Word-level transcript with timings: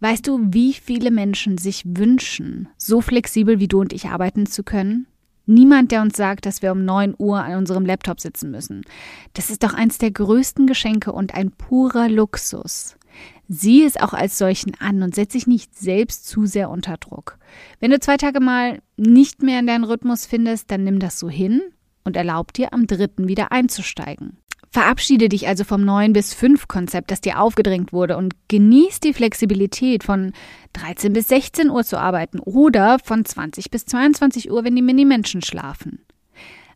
Weißt 0.00 0.26
du, 0.26 0.40
wie 0.42 0.72
viele 0.72 1.10
Menschen 1.10 1.58
sich 1.58 1.82
wünschen, 1.86 2.68
so 2.78 3.02
flexibel 3.02 3.60
wie 3.60 3.68
du 3.68 3.80
und 3.80 3.92
ich 3.92 4.06
arbeiten 4.06 4.46
zu 4.46 4.64
können? 4.64 5.06
Niemand, 5.44 5.92
der 5.92 6.00
uns 6.00 6.16
sagt, 6.16 6.46
dass 6.46 6.62
wir 6.62 6.72
um 6.72 6.84
9 6.84 7.14
Uhr 7.18 7.42
an 7.42 7.58
unserem 7.58 7.84
Laptop 7.84 8.20
sitzen 8.20 8.50
müssen. 8.50 8.82
Das 9.34 9.50
ist 9.50 9.62
doch 9.62 9.74
eins 9.74 9.98
der 9.98 10.10
größten 10.10 10.66
Geschenke 10.66 11.12
und 11.12 11.34
ein 11.34 11.50
purer 11.50 12.08
Luxus. 12.08 12.96
Sieh 13.48 13.84
es 13.84 13.96
auch 13.96 14.14
als 14.14 14.38
solchen 14.38 14.72
an 14.78 15.02
und 15.02 15.14
setz 15.14 15.32
dich 15.32 15.46
nicht 15.46 15.76
selbst 15.76 16.26
zu 16.26 16.46
sehr 16.46 16.70
unter 16.70 16.96
Druck. 16.96 17.36
Wenn 17.80 17.90
du 17.90 17.98
zwei 17.98 18.16
Tage 18.16 18.40
mal 18.40 18.80
nicht 18.96 19.42
mehr 19.42 19.58
in 19.58 19.66
deinen 19.66 19.84
Rhythmus 19.84 20.24
findest, 20.24 20.70
dann 20.70 20.84
nimm 20.84 21.00
das 21.00 21.18
so 21.18 21.28
hin 21.28 21.60
und 22.04 22.16
erlaub 22.16 22.52
dir, 22.52 22.72
am 22.72 22.86
dritten 22.86 23.28
wieder 23.28 23.52
einzusteigen. 23.52 24.38
Verabschiede 24.72 25.28
dich 25.28 25.48
also 25.48 25.64
vom 25.64 25.84
9 25.84 26.12
bis 26.12 26.32
5 26.32 26.68
Konzept, 26.68 27.10
das 27.10 27.20
dir 27.20 27.40
aufgedrängt 27.40 27.92
wurde 27.92 28.16
und 28.16 28.34
genieß 28.46 29.00
die 29.00 29.12
Flexibilität 29.12 30.04
von 30.04 30.32
13 30.74 31.12
bis 31.12 31.26
16 31.26 31.70
Uhr 31.70 31.82
zu 31.82 31.98
arbeiten 31.98 32.38
oder 32.38 32.98
von 33.02 33.24
20 33.24 33.72
bis 33.72 33.84
22 33.86 34.50
Uhr, 34.50 34.62
wenn 34.62 34.76
die 34.76 34.82
Mini-Menschen 34.82 35.42
schlafen. 35.42 36.04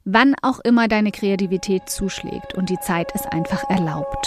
Wann 0.04 0.34
auch 0.42 0.58
immer 0.58 0.88
deine 0.88 1.12
Kreativität 1.12 1.88
zuschlägt 1.88 2.54
und 2.54 2.68
die 2.68 2.80
Zeit 2.80 3.12
ist 3.14 3.32
einfach 3.32 3.62
erlaubt. 3.70 4.26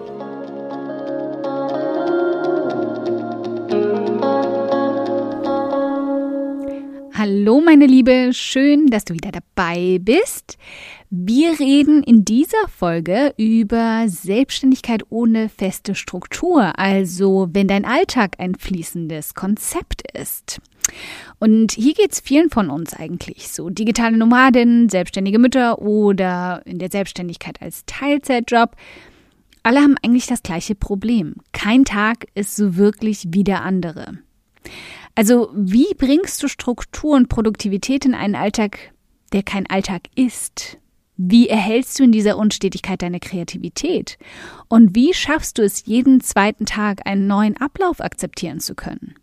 Hallo 7.23 7.61
meine 7.61 7.85
Liebe, 7.85 8.31
schön, 8.33 8.87
dass 8.87 9.05
du 9.05 9.13
wieder 9.13 9.29
dabei 9.31 9.99
bist. 10.01 10.57
Wir 11.11 11.59
reden 11.59 12.01
in 12.01 12.25
dieser 12.25 12.67
Folge 12.67 13.35
über 13.37 14.05
Selbstständigkeit 14.07 15.03
ohne 15.11 15.47
feste 15.47 15.93
Struktur, 15.93 16.79
also 16.79 17.47
wenn 17.53 17.67
dein 17.67 17.85
Alltag 17.85 18.37
ein 18.39 18.55
fließendes 18.55 19.35
Konzept 19.35 20.01
ist. 20.17 20.61
Und 21.37 21.73
hier 21.73 21.93
geht 21.93 22.11
es 22.11 22.21
vielen 22.21 22.49
von 22.49 22.71
uns 22.71 22.95
eigentlich 22.95 23.49
so. 23.49 23.69
Digitale 23.69 24.17
Nomadin, 24.17 24.89
selbstständige 24.89 25.37
Mütter 25.37 25.79
oder 25.79 26.63
in 26.65 26.79
der 26.79 26.89
Selbstständigkeit 26.89 27.61
als 27.61 27.83
Teilzeitjob. 27.85 28.75
Alle 29.61 29.81
haben 29.81 29.97
eigentlich 30.01 30.25
das 30.25 30.41
gleiche 30.41 30.73
Problem. 30.73 31.35
Kein 31.51 31.85
Tag 31.85 32.25
ist 32.33 32.55
so 32.55 32.77
wirklich 32.77 33.25
wie 33.27 33.43
der 33.43 33.61
andere. 33.61 34.17
Also 35.15 35.49
wie 35.53 35.93
bringst 35.97 36.41
du 36.41 36.47
Struktur 36.47 37.15
und 37.15 37.29
Produktivität 37.29 38.05
in 38.05 38.15
einen 38.15 38.35
Alltag, 38.35 38.93
der 39.33 39.43
kein 39.43 39.67
Alltag 39.69 40.03
ist? 40.15 40.77
Wie 41.17 41.49
erhältst 41.49 41.99
du 41.99 42.03
in 42.03 42.11
dieser 42.11 42.37
Unstetigkeit 42.37 43.01
deine 43.01 43.19
Kreativität? 43.19 44.17
Und 44.69 44.95
wie 44.95 45.13
schaffst 45.13 45.57
du 45.57 45.61
es, 45.61 45.85
jeden 45.85 46.21
zweiten 46.21 46.65
Tag 46.65 47.05
einen 47.05 47.27
neuen 47.27 47.57
Ablauf 47.57 48.01
akzeptieren 48.01 48.59
zu 48.59 48.73
können? 48.73 49.15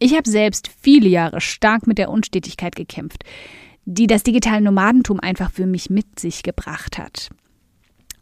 Ich 0.00 0.14
habe 0.16 0.28
selbst 0.28 0.70
viele 0.80 1.08
Jahre 1.08 1.40
stark 1.40 1.86
mit 1.86 1.98
der 1.98 2.10
Unstetigkeit 2.10 2.74
gekämpft, 2.74 3.24
die 3.84 4.06
das 4.06 4.22
digitale 4.22 4.62
Nomadentum 4.62 5.20
einfach 5.20 5.50
für 5.50 5.66
mich 5.66 5.90
mit 5.90 6.18
sich 6.18 6.42
gebracht 6.42 6.98
hat. 6.98 7.30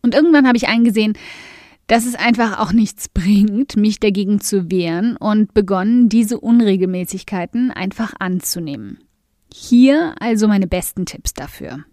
Und 0.02 0.14
irgendwann 0.14 0.46
habe 0.46 0.56
ich 0.56 0.68
eingesehen, 0.68 1.14
dass 1.86 2.06
es 2.06 2.14
einfach 2.14 2.58
auch 2.58 2.72
nichts 2.72 3.08
bringt, 3.08 3.76
mich 3.76 4.00
dagegen 4.00 4.40
zu 4.40 4.70
wehren 4.70 5.16
und 5.16 5.54
begonnen, 5.54 6.08
diese 6.08 6.40
Unregelmäßigkeiten 6.40 7.70
einfach 7.70 8.14
anzunehmen. 8.18 8.98
Hier 9.52 10.14
also 10.18 10.48
meine 10.48 10.66
besten 10.66 11.06
Tipps 11.06 11.32
dafür. 11.32 11.84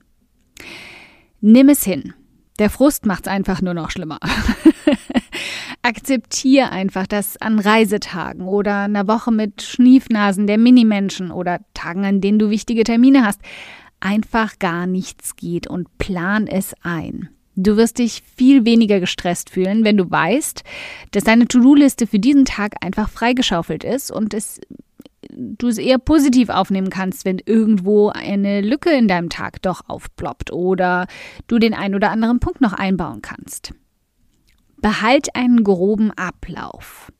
Nimm 1.41 1.69
es 1.69 1.83
hin. 1.83 2.13
Der 2.59 2.69
Frust 2.69 3.05
macht 3.05 3.27
es 3.27 3.31
einfach 3.31 3.61
nur 3.61 3.73
noch 3.73 3.91
schlimmer. 3.91 4.19
Akzeptier 5.81 6.71
einfach, 6.71 7.07
dass 7.07 7.37
an 7.37 7.59
Reisetagen 7.59 8.47
oder 8.47 8.83
einer 8.83 9.07
Woche 9.07 9.31
mit 9.31 9.61
Schniefnasen 9.61 10.47
der 10.47 10.57
Minimenschen 10.57 11.31
oder 11.31 11.59
Tagen, 11.73 12.05
an 12.05 12.21
denen 12.21 12.39
du 12.39 12.49
wichtige 12.49 12.83
Termine 12.83 13.25
hast, 13.25 13.41
einfach 13.99 14.59
gar 14.59 14.87
nichts 14.87 15.35
geht 15.35 15.67
und 15.67 15.97
plan 15.97 16.47
es 16.47 16.73
ein. 16.81 17.29
Du 17.55 17.77
wirst 17.77 17.99
dich 17.99 18.23
viel 18.35 18.65
weniger 18.65 18.99
gestresst 18.99 19.49
fühlen, 19.49 19.83
wenn 19.83 19.97
du 19.97 20.09
weißt, 20.09 20.63
dass 21.11 21.23
deine 21.23 21.47
To-Do-Liste 21.47 22.07
für 22.07 22.19
diesen 22.19 22.45
Tag 22.45 22.75
einfach 22.81 23.09
freigeschaufelt 23.09 23.83
ist 23.83 24.11
und 24.11 24.33
es, 24.33 24.59
du 25.29 25.67
es 25.67 25.77
eher 25.77 25.99
positiv 25.99 26.49
aufnehmen 26.49 26.89
kannst, 26.89 27.25
wenn 27.25 27.39
irgendwo 27.45 28.09
eine 28.09 28.61
Lücke 28.61 28.89
in 28.91 29.07
deinem 29.07 29.29
Tag 29.29 29.61
doch 29.61 29.81
aufploppt 29.87 30.51
oder 30.51 31.07
du 31.47 31.59
den 31.59 31.75
einen 31.75 31.95
oder 31.95 32.09
anderen 32.09 32.39
Punkt 32.39 32.59
noch 32.59 32.73
einbauen 32.73 33.21
kannst. 33.21 33.73
Behalt 34.77 35.35
einen 35.35 35.63
groben 35.63 36.11
Ablauf. 36.11 37.11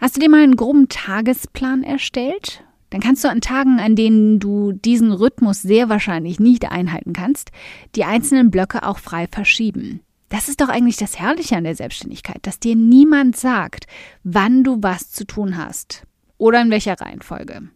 Hast 0.00 0.16
du 0.16 0.20
dir 0.20 0.30
mal 0.30 0.42
einen 0.42 0.56
groben 0.56 0.88
Tagesplan 0.88 1.82
erstellt? 1.82 2.65
Dann 2.90 3.00
kannst 3.00 3.24
du 3.24 3.28
an 3.28 3.40
Tagen, 3.40 3.78
an 3.78 3.96
denen 3.96 4.38
du 4.38 4.72
diesen 4.72 5.12
Rhythmus 5.12 5.62
sehr 5.62 5.88
wahrscheinlich 5.88 6.40
nicht 6.40 6.70
einhalten 6.70 7.12
kannst, 7.12 7.50
die 7.94 8.04
einzelnen 8.04 8.50
Blöcke 8.50 8.86
auch 8.86 8.98
frei 8.98 9.26
verschieben. 9.30 10.00
Das 10.28 10.48
ist 10.48 10.60
doch 10.60 10.68
eigentlich 10.68 10.96
das 10.96 11.18
Herrliche 11.18 11.56
an 11.56 11.64
der 11.64 11.76
Selbstständigkeit, 11.76 12.38
dass 12.42 12.58
dir 12.58 12.74
niemand 12.74 13.36
sagt, 13.36 13.86
wann 14.24 14.64
du 14.64 14.78
was 14.80 15.10
zu 15.10 15.24
tun 15.24 15.56
hast 15.56 16.04
oder 16.38 16.60
in 16.60 16.70
welcher 16.70 17.00
Reihenfolge. 17.00 17.68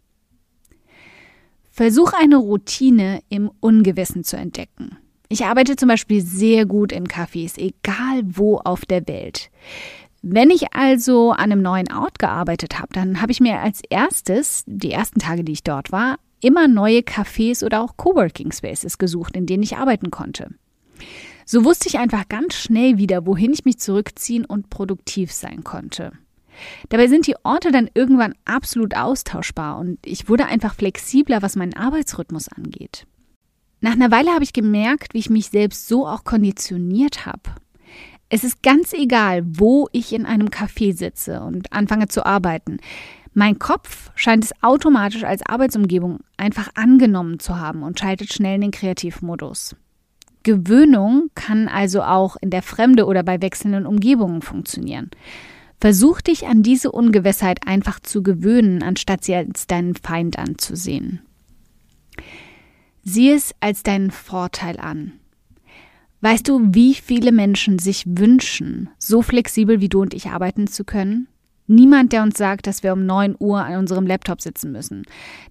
Versuch 1.71 2.13
eine 2.13 2.37
Routine 2.37 3.23
im 3.29 3.51
Ungewissen 3.61 4.25
zu 4.25 4.37
entdecken. 4.37 4.99
Ich 5.29 5.45
arbeite 5.45 5.77
zum 5.77 5.89
Beispiel 5.89 6.21
sehr 6.21 6.67
gut 6.67 6.91
in 6.91 7.07
Cafés, 7.07 7.57
egal 7.57 8.23
wo 8.25 8.59
auf 8.59 8.85
der 8.85 9.07
Welt. 9.07 9.51
Wenn 10.23 10.51
ich 10.51 10.75
also 10.75 11.31
an 11.31 11.51
einem 11.51 11.63
neuen 11.63 11.91
Ort 11.93 12.19
gearbeitet 12.19 12.79
habe, 12.79 12.89
dann 12.93 13.23
habe 13.23 13.33
ich 13.33 13.41
mir 13.41 13.61
als 13.61 13.81
erstes, 13.89 14.65
die 14.67 14.93
ersten 14.93 15.19
Tage, 15.19 15.45
die 15.45 15.53
ich 15.53 15.65
dort 15.65 15.93
war, 15.93 16.19
immer 16.43 16.69
neue 16.69 17.01
Cafés 17.01 17.65
oder 17.65 17.83
auch 17.83 17.97
Coworking 17.97 18.53
Spaces 18.53 18.99
gesucht, 18.99 19.37
in 19.37 19.47
denen 19.47 19.63
ich 19.63 19.77
arbeiten 19.77 20.11
konnte. 20.11 20.51
So 21.47 21.65
wusste 21.65 21.89
ich 21.89 21.99
einfach 21.99 22.29
ganz 22.29 22.55
schnell 22.55 22.99
wieder, 22.99 23.27
wohin 23.27 23.53
ich 23.53 23.65
mich 23.65 23.79
zurückziehen 23.79 24.45
und 24.45 24.71
produktiv 24.71 25.33
sein 25.33 25.65
konnte. 25.65 26.13
Dabei 26.91 27.09
sind 27.09 27.27
die 27.27 27.37
Orte 27.43 27.73
dann 27.73 27.89
irgendwann 27.95 28.35
absolut 28.45 28.95
austauschbar 28.95 29.79
und 29.79 29.99
ich 30.05 30.29
wurde 30.29 30.47
einfach 30.47 30.75
flexibler, 30.75 31.41
was 31.41 31.57
meinen 31.57 31.75
Arbeitsrhythmus 31.75 32.49
angeht. 32.49 33.07
Nach 33.81 33.93
einer 33.93 34.11
Weile 34.11 34.33
habe 34.33 34.45
ich 34.45 34.53
gemerkt, 34.53 35.15
wie 35.15 35.19
ich 35.19 35.31
mich 35.31 35.49
selbst 35.49 35.89
so 35.89 36.07
auch 36.07 36.25
konditioniert 36.25 37.25
habe. 37.25 37.55
Es 38.33 38.45
ist 38.45 38.63
ganz 38.63 38.93
egal, 38.93 39.43
wo 39.45 39.89
ich 39.91 40.13
in 40.13 40.25
einem 40.25 40.49
Café 40.49 40.97
sitze 40.97 41.41
und 41.41 41.73
anfange 41.73 42.07
zu 42.07 42.25
arbeiten. 42.25 42.79
Mein 43.35 43.59
Kopf 43.59 44.13
scheint 44.15 44.45
es 44.45 44.53
automatisch 44.63 45.25
als 45.25 45.45
Arbeitsumgebung 45.45 46.21
einfach 46.37 46.71
angenommen 46.75 47.41
zu 47.41 47.59
haben 47.59 47.83
und 47.83 47.99
schaltet 47.99 48.33
schnell 48.33 48.55
in 48.55 48.61
den 48.63 48.71
Kreativmodus. 48.71 49.75
Gewöhnung 50.45 51.31
kann 51.35 51.69
also 51.69 52.03
auch 52.03 52.37
in 52.41 52.51
der 52.51 52.63
Fremde 52.63 53.07
oder 53.07 53.25
bei 53.25 53.43
wechselnden 53.43 53.85
Umgebungen 53.85 54.43
funktionieren. 54.43 55.11
Versuch 55.81 56.21
dich 56.21 56.47
an 56.47 56.63
diese 56.63 56.93
Ungewissheit 56.93 57.67
einfach 57.67 57.99
zu 57.99 58.23
gewöhnen, 58.23 58.83
anstatt 58.83 59.25
sie 59.25 59.35
als 59.35 59.67
deinen 59.67 59.97
Feind 59.97 60.39
anzusehen. 60.39 61.21
Sieh 63.03 63.33
es 63.33 63.55
als 63.61 63.83
deinen 63.83 64.11
Vorteil 64.11 64.79
an. 64.79 65.20
Weißt 66.23 66.49
du, 66.49 66.61
wie 66.75 66.95
viele 66.95 67.33
Menschen 67.33 67.79
sich 67.79 68.05
wünschen, 68.07 68.91
so 68.99 69.23
flexibel 69.23 69.81
wie 69.81 69.89
du 69.89 70.03
und 70.03 70.13
ich 70.13 70.29
arbeiten 70.29 70.67
zu 70.67 70.85
können? 70.85 71.29
Niemand, 71.67 72.13
der 72.13 72.23
uns 72.23 72.37
sagt, 72.37 72.67
dass 72.67 72.83
wir 72.83 72.93
um 72.93 73.07
9 73.07 73.37
Uhr 73.39 73.65
an 73.65 73.79
unserem 73.79 74.07
Laptop 74.07 74.43
sitzen 74.43 74.73
müssen. 74.73 75.05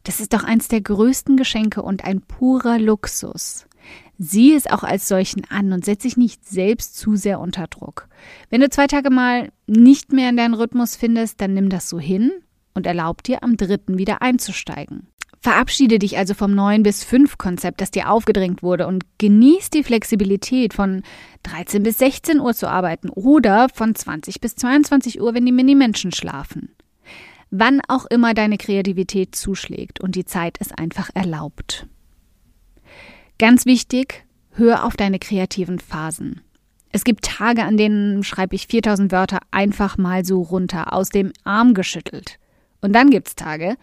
Das 0.04 0.20
ist 0.20 0.34
doch 0.34 0.44
eins 0.44 0.68
der 0.68 0.82
größten 0.82 1.38
Geschenke 1.38 1.82
und 1.82 2.04
ein 2.04 2.22
purer 2.22 2.78
Luxus. 2.78 3.66
Sieh 4.20 4.54
es 4.54 4.68
auch 4.68 4.84
als 4.84 5.08
solchen 5.08 5.44
an 5.50 5.72
und 5.72 5.86
setz 5.86 6.04
dich 6.04 6.18
nicht 6.18 6.46
selbst 6.48 6.98
zu 6.98 7.16
sehr 7.16 7.40
unter 7.40 7.68
Druck. 7.68 8.10
Wenn 8.50 8.62
du 8.62 8.70
zwei 8.70 8.86
Tage 8.86 9.10
mal 9.10 9.50
nicht 9.66 10.12
mehr 10.12 10.30
in 10.30 10.38
deinen 10.38 10.54
Rhythmus 10.54 10.98
findest, 10.98 11.42
dann 11.42 11.54
nimm 11.54 11.70
das 11.70 11.88
so 11.90 12.00
hin 12.00 12.32
und 12.74 12.86
erlaub 12.86 13.24
dir, 13.24 13.42
am 13.42 13.56
dritten 13.56 13.98
wieder 13.98 14.22
einzusteigen. 14.22 15.08
Verabschiede 15.42 16.00
dich 16.00 16.18
also 16.18 16.34
vom 16.34 16.54
9 16.54 16.84
bis 16.84 17.04
5 17.06 17.38
Konzept, 17.38 17.80
das 17.80 17.92
dir 17.92 18.10
aufgedrängt 18.10 18.62
wurde 18.62 18.88
und 18.88 19.06
genieß 19.20 19.70
die 19.70 19.84
Flexibilität 19.84 20.74
von 20.74 21.04
13 21.44 21.82
bis 21.82 21.98
16 22.00 22.42
Uhr 22.42 22.54
zu 22.54 22.68
arbeiten 22.68 23.10
oder 23.10 23.68
von 23.74 23.96
20 23.96 24.42
bis 24.42 24.56
22 24.56 25.22
Uhr, 25.22 25.34
wenn 25.34 25.46
die 25.46 25.54
Mini-Menschen 25.54 26.12
schlafen. 26.12 26.76
Wann 27.52 27.82
auch 27.88 28.06
immer 28.06 28.34
deine 28.34 28.58
Kreativität 28.58 29.34
zuschlägt 29.34 30.02
und 30.02 30.16
die 30.16 30.26
Zeit 30.26 30.58
es 30.60 30.72
einfach 30.74 31.10
erlaubt. 31.14 31.88
Ganz 33.40 33.66
wichtig, 33.66 34.26
hör 34.52 34.84
auf 34.84 34.98
deine 34.98 35.20
kreativen 35.20 35.80
Phasen. 35.80 36.42
Es 36.92 37.06
gibt 37.06 37.24
Tage, 37.24 37.64
an 37.64 37.78
denen 37.78 38.24
schreibe 38.24 38.56
ich 38.56 38.68
4000 38.68 39.12
Wörter 39.12 39.40
einfach 39.52 39.98
mal 39.98 40.26
so 40.26 40.42
runter, 40.42 40.92
aus 40.92 41.10
dem 41.10 41.32
Arm 41.44 41.74
geschüttelt. 41.74 42.40
Und 42.82 42.94
dann 42.94 43.10
gibt's 43.10 43.36
Tage, 43.36 43.78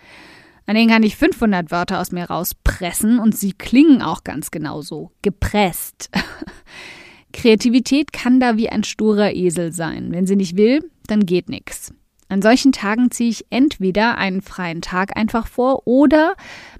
an 0.67 0.75
denen 0.75 0.91
kann 0.91 1.03
ich 1.03 1.17
500 1.17 1.71
Wörter 1.71 2.01
aus 2.01 2.13
mir 2.13 2.25
rauspressen 2.25 3.19
und 3.19 3.37
sie 3.37 3.53
klingen 3.53 4.03
auch 4.03 4.25
ganz 4.25 4.51
genauso. 4.51 5.13
Gepresst. 5.23 6.11
Kreativität 7.33 8.13
kann 8.13 8.41
da 8.41 8.57
wie 8.57 8.69
ein 8.69 8.83
sturer 8.83 9.33
Esel 9.33 9.73
sein. 9.73 10.11
Wenn 10.11 10.27
sie 10.27 10.37
nicht 10.37 10.57
will, 10.57 10.91
dann 11.07 11.27
geht 11.27 11.49
nichts. 11.49 11.93
An 12.29 12.43
solchen 12.43 12.73
Tagen 12.73 13.13
ziehe 13.13 13.31
ich 13.31 13.47
entweder 13.51 14.19
einen 14.19 14.43
freien 14.43 14.81
Tag 14.81 15.17
einfach 15.17 15.47
vor 15.47 15.87
oder 15.87 16.35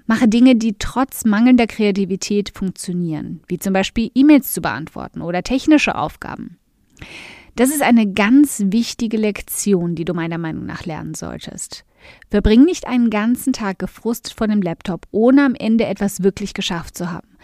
mache 0.05 0.27
Dinge, 0.27 0.55
die 0.55 0.75
trotz 0.77 1.23
mangelnder 1.23 1.67
Kreativität 1.67 2.51
funktionieren, 2.53 3.41
wie 3.47 3.57
zum 3.57 3.71
Beispiel 3.71 4.11
E-Mails 4.13 4.51
zu 4.51 4.61
beantworten 4.61 5.21
oder 5.21 5.43
technische 5.43 5.95
Aufgaben. 5.95 6.57
Das 7.55 7.69
ist 7.69 7.81
eine 7.81 8.11
ganz 8.11 8.61
wichtige 8.65 9.17
Lektion, 9.17 9.95
die 9.95 10.05
du 10.05 10.13
meiner 10.13 10.37
Meinung 10.37 10.65
nach 10.65 10.85
lernen 10.85 11.13
solltest. 11.13 11.85
Verbring 12.29 12.63
nicht 12.63 12.87
einen 12.87 13.09
ganzen 13.09 13.53
Tag 13.53 13.79
gefrustet 13.79 14.33
vor 14.33 14.47
dem 14.47 14.61
Laptop, 14.61 15.07
ohne 15.11 15.45
am 15.45 15.55
Ende 15.55 15.85
etwas 15.85 16.23
wirklich 16.23 16.53
geschafft 16.53 16.97
zu 16.97 17.11
haben. 17.11 17.37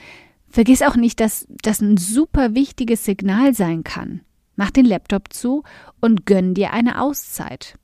Vergiss 0.49 0.81
auch 0.81 0.95
nicht, 0.95 1.19
dass 1.19 1.47
das 1.49 1.81
ein 1.81 1.97
super 1.97 2.53
wichtiges 2.53 3.05
Signal 3.05 3.53
sein 3.53 3.83
kann. 3.83 4.21
Mach 4.55 4.69
den 4.69 4.85
Laptop 4.85 5.33
zu 5.33 5.63
und 5.99 6.25
gönn 6.25 6.53
dir 6.53 6.73
eine 6.73 7.01
Auszeit. 7.01 7.79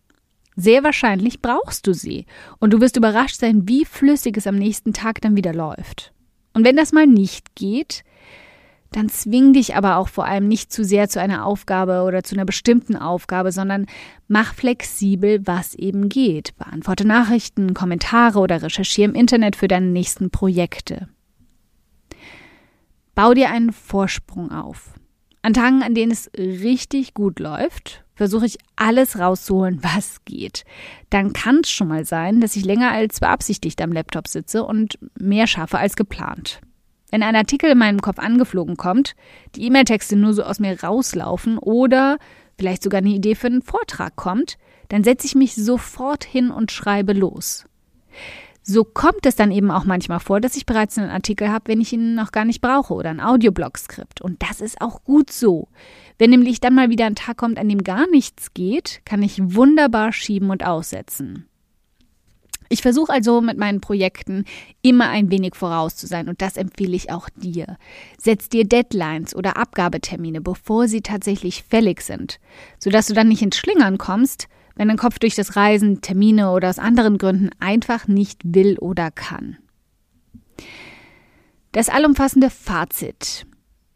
Sehr 0.56 0.84
wahrscheinlich 0.84 1.42
brauchst 1.42 1.88
du 1.88 1.94
sie 1.94 2.26
und 2.60 2.72
du 2.74 2.82
wirst 2.82 2.98
überrascht 2.98 3.40
sein, 3.40 3.68
wie 3.68 3.86
flüssig 3.86 4.38
es 4.38 4.46
am 4.46 4.56
nächsten 4.56 4.94
Tag 4.94 5.22
dann 5.22 5.36
wieder 5.36 5.54
läuft. 5.54 6.14
Und 6.54 6.66
wenn 6.66 6.76
das 6.76 6.92
mal 6.92 7.08
nicht 7.08 7.56
geht, 7.56 8.04
dann 8.92 9.10
zwing 9.10 9.54
dich 9.54 9.76
aber 9.76 9.98
auch 9.98 10.08
vor 10.08 10.26
allem 10.26 10.48
nicht 10.48 10.72
zu 10.72 10.84
sehr 10.84 11.10
zu 11.10 11.22
einer 11.22 11.46
Aufgabe 11.46 12.04
oder 12.04 12.24
zu 12.24 12.36
einer 12.36 12.46
bestimmten 12.46 12.96
Aufgabe, 12.96 13.52
sondern 13.52 13.86
mach 14.28 14.54
flexibel, 14.54 15.46
was 15.46 15.76
eben 15.76 16.10
geht. 16.10 16.58
Beantworte 16.58 17.06
Nachrichten, 17.06 17.74
Kommentare 17.74 18.40
oder 18.40 18.62
recherchiere 18.62 19.10
im 19.10 19.16
Internet 19.16 19.56
für 19.56 19.68
deine 19.68 19.88
nächsten 19.88 20.32
Projekte. 20.32 21.08
Bau 23.14 23.34
dir 23.34 23.52
einen 23.52 23.74
Vorsprung 23.74 24.52
auf. 24.52 24.94
An 25.42 25.54
Tagen, 25.54 25.84
an 25.84 25.94
denen 25.94 26.12
es 26.12 26.30
richtig 26.38 27.14
gut 27.14 27.40
läuft, 27.40 28.04
versuche 28.16 28.46
ich 28.46 28.58
alles 28.76 29.20
rauszuholen, 29.20 29.82
was 29.82 30.26
geht. 30.26 30.64
Dann 31.10 31.32
kann 31.32 31.62
es 31.64 31.70
schon 31.70 31.88
mal 31.88 32.06
sein, 32.06 32.42
dass 32.42 32.56
ich 32.56 32.66
länger 32.66 32.92
als 32.92 33.20
beabsichtigt 33.20 33.82
am 33.82 33.94
Laptop 33.94 34.28
sitze 34.28 34.64
und 34.64 35.00
mehr 35.18 35.48
schaffe 35.48 35.78
als 35.78 35.96
geplant. 35.96 36.60
Wenn 37.12 37.24
ein 37.24 37.36
Artikel 37.36 37.72
in 37.72 37.78
meinem 37.78 38.02
Kopf 38.02 38.20
angeflogen 38.20 38.78
kommt, 38.78 39.16
die 39.56 39.66
E-Mail-Texte 39.66 40.16
nur 40.16 40.34
so 40.34 40.44
aus 40.44 40.60
mir 40.60 40.82
rauslaufen 40.82 41.58
oder 41.58 42.18
vielleicht 42.58 42.84
sogar 42.84 43.00
eine 43.00 43.10
Idee 43.10 43.36
für 43.36 43.48
einen 43.48 43.62
Vortrag 43.62 44.16
kommt, 44.16 44.58
dann 44.90 45.04
setze 45.04 45.26
ich 45.26 45.36
mich 45.36 45.56
sofort 45.56 46.24
hin 46.24 46.52
und 46.52 46.72
schreibe 46.72 47.14
los. 47.14 47.66
So 48.62 48.84
kommt 48.84 49.26
es 49.26 49.36
dann 49.36 49.52
eben 49.52 49.72
auch 49.72 49.86
manchmal 49.86 50.20
vor, 50.20 50.40
dass 50.42 50.56
ich 50.56 50.66
bereits 50.66 50.98
einen 50.98 51.10
Artikel 51.10 51.50
habe, 51.50 51.70
wenn 51.70 51.82
ich 51.82 51.94
ihn 51.94 52.14
noch 52.14 52.32
gar 52.32 52.46
nicht 52.46 52.62
brauche 52.62 52.94
oder 52.94 53.10
ein 53.10 53.22
Audioblog-Skript. 53.22 54.22
Und 54.22 54.44
das 54.44 54.62
ist 54.62 54.80
auch 54.82 55.04
gut 55.04 55.32
so. 55.32 55.70
Wenn 56.20 56.30
nämlich 56.30 56.60
dann 56.60 56.76
mal 56.76 56.90
wieder 56.90 57.06
ein 57.06 57.16
Tag 57.16 57.38
kommt, 57.38 57.58
an 57.58 57.70
dem 57.70 57.84
gar 57.84 58.08
nichts 58.12 58.54
geht, 58.54 59.02
kann 59.06 59.24
ich 59.24 59.56
wunderbar 59.56 60.12
schieben 60.12 60.52
und 60.52 60.66
aussetzen. 60.66 61.48
Ich 62.70 62.84
versuche 62.84 63.12
also 63.12 63.42
mit 63.42 63.58
meinen 63.58 63.82
Projekten 63.82 64.46
immer 64.84 65.10
ein 65.10 65.32
wenig 65.32 65.56
voraus 65.56 65.96
zu 65.96 66.06
sein 66.06 66.30
und 66.30 66.42
das 66.42 66.56
empfehle 66.56 66.96
ich 66.96 67.12
auch 67.12 67.28
dir. 67.36 67.78
Setz 68.20 68.48
dir 68.48 68.64
Deadlines 68.64 69.36
oder 69.36 69.58
Abgabetermine, 69.58 70.40
bevor 70.40 70.88
sie 70.88 71.02
tatsächlich 71.02 71.64
fällig 71.64 72.02
sind, 72.02 72.40
sodass 72.78 73.08
du 73.08 73.16
dann 73.16 73.28
nicht 73.28 73.42
ins 73.42 73.58
Schlingern 73.58 73.98
kommst, 73.98 74.48
wenn 74.76 74.88
dein 74.88 74.98
Kopf 74.98 75.18
durch 75.18 75.36
das 75.36 75.56
Reisen, 75.56 76.02
Termine 76.02 76.52
oder 76.52 76.70
aus 76.70 76.80
anderen 76.80 77.18
Gründen 77.18 77.50
einfach 77.60 78.08
nicht 78.08 78.42
will 78.46 78.78
oder 78.78 79.10
kann. 79.10 79.58
Das 81.72 81.90
allumfassende 81.90 82.50
Fazit. 82.50 83.46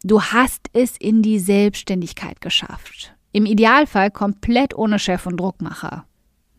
Du 0.02 0.20
hast 0.20 0.68
es 0.72 0.96
in 0.98 1.22
die 1.22 1.38
Selbstständigkeit 1.38 2.40
geschafft. 2.40 3.14
Im 3.32 3.46
Idealfall 3.46 4.10
komplett 4.10 4.76
ohne 4.76 4.98
Chef 4.98 5.26
und 5.26 5.38
Druckmacher. 5.38 6.06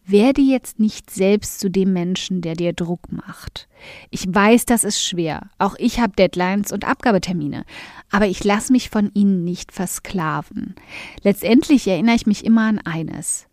Werde 0.08 0.42
jetzt 0.42 0.80
nicht 0.80 1.10
selbst 1.10 1.60
zu 1.60 1.70
dem 1.70 1.92
Menschen, 1.92 2.42
der 2.42 2.54
dir 2.54 2.74
Druck 2.74 3.12
macht. 3.12 3.68
Ich 4.12 4.26
weiß, 4.28 4.66
das 4.66 4.84
ist 4.84 5.04
schwer. 5.04 5.50
Auch 5.58 5.76
ich 5.80 6.00
habe 6.00 6.14
Deadlines 6.16 6.72
und 6.72 6.88
Abgabetermine. 6.88 7.66
Aber 8.12 8.28
ich 8.28 8.44
lasse 8.44 8.72
mich 8.72 8.90
von 8.90 9.10
ihnen 9.14 9.44
nicht 9.44 9.72
versklaven. 9.72 10.76
Letztendlich 11.24 11.88
erinnere 11.88 12.16
ich 12.16 12.28
mich 12.28 12.46
immer 12.46 12.68
an 12.68 12.80
eines. 12.80 13.48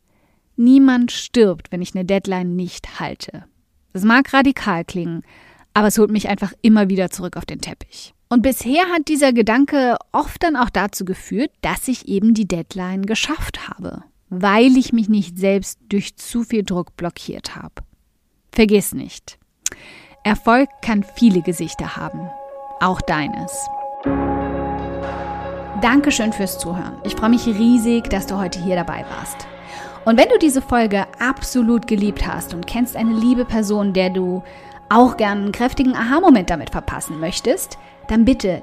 Niemand 0.56 1.10
stirbt, 1.10 1.72
wenn 1.72 1.80
ich 1.80 1.94
eine 1.94 2.04
Deadline 2.04 2.54
nicht 2.54 3.00
halte. 3.00 3.44
Das 3.92 4.04
mag 4.04 4.32
radikal 4.32 4.84
klingen, 4.84 5.22
aber 5.74 5.88
es 5.88 5.98
holt 5.98 6.10
mich 6.10 6.28
einfach 6.28 6.52
immer 6.62 6.88
wieder 6.88 7.10
zurück 7.10 7.36
auf 7.36 7.46
den 7.46 7.60
Teppich. 7.60 8.14
Und 8.28 8.42
bisher 8.42 8.84
hat 8.86 9.08
dieser 9.08 9.32
Gedanke 9.32 9.96
oft 10.12 10.42
dann 10.42 10.56
auch 10.56 10.70
dazu 10.70 11.04
geführt, 11.04 11.50
dass 11.60 11.88
ich 11.88 12.08
eben 12.08 12.32
die 12.32 12.48
Deadline 12.48 13.04
geschafft 13.04 13.68
habe, 13.68 14.04
weil 14.34 14.78
ich 14.78 14.94
mich 14.94 15.10
nicht 15.10 15.38
selbst 15.38 15.78
durch 15.90 16.16
zu 16.16 16.42
viel 16.42 16.64
Druck 16.64 16.96
blockiert 16.96 17.54
habe. 17.54 17.74
Vergiss 18.50 18.94
nicht, 18.94 19.38
Erfolg 20.24 20.70
kann 20.80 21.02
viele 21.02 21.42
Gesichter 21.42 21.96
haben, 21.96 22.30
auch 22.80 23.02
deines. 23.02 23.68
Dankeschön 25.82 26.32
fürs 26.32 26.58
Zuhören. 26.58 26.96
Ich 27.04 27.14
freue 27.14 27.28
mich 27.28 27.46
riesig, 27.46 28.08
dass 28.08 28.26
du 28.26 28.38
heute 28.38 28.58
hier 28.62 28.76
dabei 28.76 29.04
warst. 29.10 29.46
Und 30.06 30.16
wenn 30.16 30.30
du 30.30 30.38
diese 30.38 30.62
Folge 30.62 31.06
absolut 31.18 31.86
geliebt 31.86 32.26
hast 32.26 32.54
und 32.54 32.66
kennst 32.66 32.96
eine 32.96 33.12
liebe 33.12 33.44
Person, 33.44 33.92
der 33.92 34.08
du 34.08 34.42
auch 34.88 35.18
gern 35.18 35.42
einen 35.42 35.52
kräftigen 35.52 35.94
Aha-Moment 35.94 36.48
damit 36.48 36.70
verpassen 36.70 37.20
möchtest, 37.20 37.76
dann 38.08 38.24
bitte 38.24 38.62